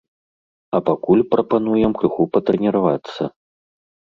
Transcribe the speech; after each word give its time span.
А 0.77 0.79
пакуль 0.87 1.21
прапануем 1.35 1.91
крыху 1.99 2.27
патрэніравацца. 2.39 3.21